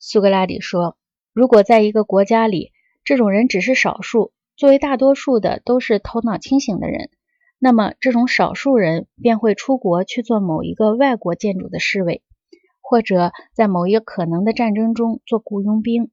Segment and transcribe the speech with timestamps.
[0.00, 0.96] 苏格拉底说
[1.34, 2.72] ：“如果在一个国家里，
[3.04, 7.10] 这种人只是少数，作为大多数的都是头脑清醒的人，
[7.58, 12.22] 那么这种少数人便会出国去做某一个外国建筑的侍卫，
[12.80, 16.10] 或者在某一个可能的战争中做雇佣兵。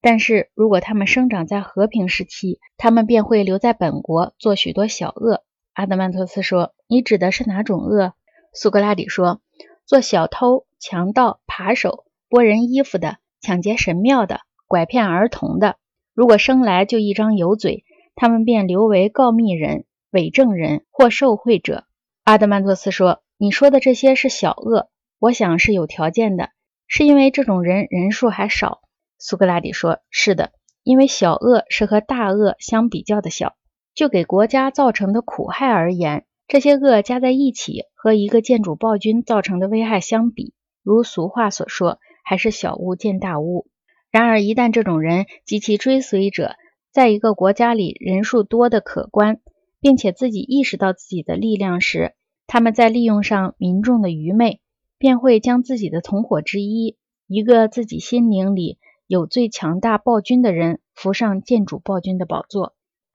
[0.00, 8.12] 但是如果他们生长在和平时期，他们便会留在本国做许多小恶。”阿德曼托斯说：“你指的是哪种恶？”
[8.52, 9.40] 苏格拉底说
[9.86, 15.76] ：“做小偷、强盗、扒手。”剥人衣服的、抢劫神庙的、拐骗儿童的，
[16.14, 17.84] 如果生来就一张油嘴，
[18.14, 21.84] 他们便留为告密人、伪证人或受贿者。
[22.24, 26.50] 阿德曼托斯说：“你说的这些是小恶，我想是有条件的，
[26.86, 28.80] 是因为这种人人数还少。”
[29.18, 33.54] 苏格拉底说：“是的，因为小恶是和大恶相比较的小。
[33.94, 43.68] 就给国家造成的苦害而言，这些恶加在一起，和一个建主暴君造成的危害相比，如俗话所说。”还是小巫见大巫。
[44.10, 46.56] 然而，一旦这种人及其追随者
[46.90, 49.40] 在一个国家里人数多得可观，
[49.80, 52.14] 并且自己意识到自己的力量时，
[52.46, 54.60] 他们在利用上民众的愚昧，
[54.98, 62.74] 便会将自己的同伙之一，一个自己心灵里有最强大暴君的人扶上建主暴君的宝座。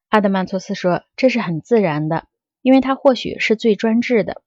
[0.10, 2.28] 阿德曼托斯说：“这是很自然的，
[2.62, 4.42] 因为他或许是最专制的。”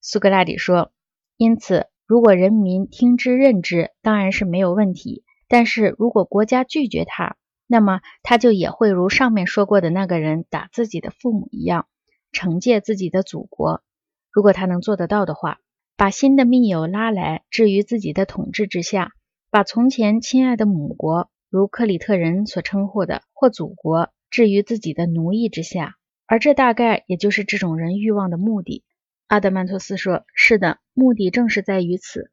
[0.00, 0.92] 苏格拉底说
[1.36, 5.22] ：“因此。”如果人民听之任之，当然是没有问题。
[5.46, 7.36] 但是如果国家拒绝他，
[7.68, 11.86] 那么他就也会如上面说过的那个人打自己的父母一样，
[12.32, 13.84] 惩戒自己的祖国。
[14.32, 15.60] 如果他能做得到的话，
[15.96, 19.12] 把新的密友拉来置于自己的统治之下，
[19.52, 25.94] 把从前亲爱的母国，如克里特人所称呼的或祖国，置于自己的奴役之下，
[26.26, 28.82] 而这大概也就是这种人欲望的目的。
[29.30, 32.32] 阿德曼托斯说：“是的，目的正是在于此。”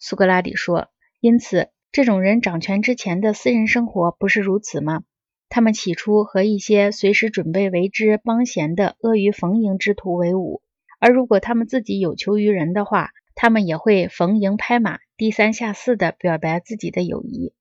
[0.00, 0.88] 苏格拉底说
[1.20, 5.02] ：“因此，这种人掌权之前的私人生活不是如此吗？
[5.50, 10.62] 他们起初和一些随时准备为之帮闲的阿谀逢迎之徒为伍，
[10.98, 17.52] 而如果他们自己有求于人的话，他们也会逢迎拍马，低三下四地表白自己的友谊。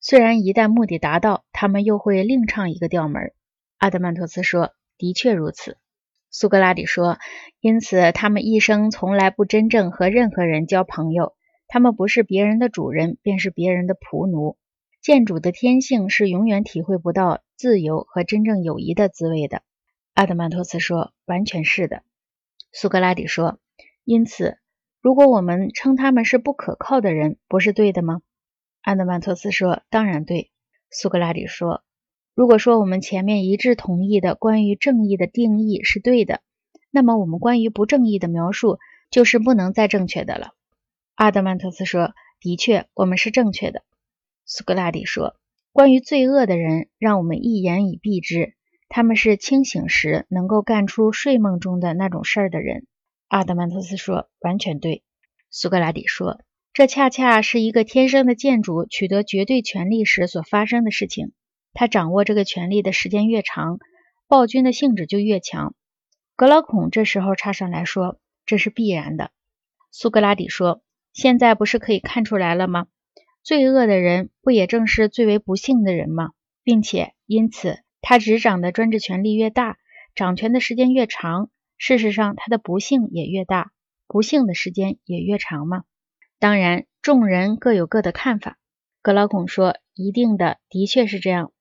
[0.00, 3.34] 虽然一旦目的达到，他们又会另唱一个调门。”
[3.76, 5.76] 阿德曼托斯说：“的确如此。”
[6.34, 7.18] 苏格拉底说
[7.60, 11.34] ：“因此，他们一生从来不真正和任何人交朋友。
[11.68, 14.56] 他们不是别人的主人，便是别人的仆奴。
[15.02, 19.60] 建主的天性是永远体会不到自由和真正友谊的滋味的。”
[20.14, 22.02] 阿德曼托斯说：“完全是的。”
[22.72, 23.58] 苏格拉底说
[24.02, 24.56] ：“因此，
[25.02, 28.22] 如果我们称他们是不可靠的人，不是对的吗？”
[28.80, 30.50] 阿德曼托斯说：“当然对。”
[30.90, 31.84] 苏格拉底说。
[32.34, 36.40] 如果说我们前面一致同意的关于正义的定义是对的，
[36.90, 38.78] 那么我们关于不正义的描述
[39.10, 40.52] 就是不能再正确的了。
[41.14, 43.82] 阿德曼特斯说：“的确，我们是正确的。”
[44.46, 45.36] 苏格拉底说
[45.72, 48.54] ：“关于罪恶的人，让我们一言以蔽之，
[48.88, 52.86] 他们是清醒时能够干出睡梦中的那种事儿的人。”
[53.28, 55.02] 阿德曼特斯说：“完全对。”
[55.50, 56.40] 苏格拉底说
[56.72, 61.32] ：“这恰恰是一个天生的建筑取得绝对权力时所发生的事情。”
[61.74, 63.78] 他掌握这个权力的时间越长，
[64.28, 65.74] 暴君的性质就越强。
[66.36, 69.30] 格劳孔这时候插上来说：“这是必然的。”
[69.90, 70.82] 苏格拉底说
[71.12, 72.86] ：“现在不是可以看出来了吗？
[73.42, 76.30] 罪恶的人不也正是最为不幸的人吗？
[76.62, 79.78] 并且因此，他执掌的专制权力越大，
[80.14, 83.72] 掌权的时间越长，事实上他的不幸也越大，
[84.06, 85.84] 不幸的时间也越长吗？
[86.38, 88.58] 当然，众人各有各的看法。”
[89.02, 91.52] 格劳孔说：“一定的，的确是这样。”